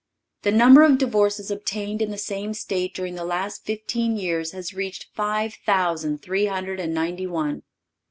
The 0.41 0.51
number 0.51 0.81
of 0.81 0.97
divorces 0.97 1.51
obtained 1.51 2.01
in 2.01 2.09
the 2.09 2.17
same 2.17 2.55
State 2.55 2.95
during 2.95 3.13
the 3.13 3.23
last 3.23 3.65
fifteen 3.65 4.17
years 4.17 4.51
has 4.51 4.73
reached 4.73 5.05
five 5.13 5.53
thousand 5.63 6.23
three 6.23 6.47
hundred 6.47 6.79
and 6.79 6.91
ninety 6.95 7.27
one. 7.27 7.61